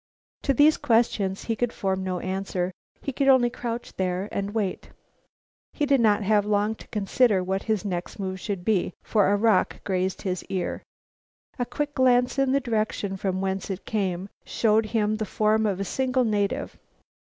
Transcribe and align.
To 0.41 0.53
these 0.55 0.77
questions 0.77 1.43
he 1.43 1.55
could 1.55 1.71
form 1.71 2.03
no 2.03 2.17
answer. 2.21 2.71
He 3.03 3.11
could 3.11 3.27
only 3.27 3.51
crouch 3.51 3.95
there 3.97 4.27
and 4.31 4.49
wait. 4.55 4.89
He 5.73 5.85
did 5.85 6.01
not 6.01 6.23
have 6.23 6.43
long 6.43 6.73
to 6.73 6.87
consider 6.87 7.43
what 7.43 7.61
his 7.69 7.85
next 7.85 8.17
move 8.17 8.39
should 8.39 8.65
be, 8.65 8.93
for 9.03 9.27
a 9.29 9.35
rock 9.37 9.83
grazed 9.83 10.23
his 10.23 10.43
ear. 10.45 10.81
A 11.59 11.67
quick 11.67 11.93
glance 11.93 12.39
in 12.39 12.51
the 12.51 12.59
direction 12.59 13.15
from 13.15 13.41
whence 13.41 13.69
it 13.69 13.85
came 13.85 14.27
showed 14.43 14.87
him 14.87 15.17
the 15.17 15.23
form 15.27 15.67
of 15.67 15.79
a 15.79 15.85
single 15.85 16.23
native. 16.23 16.79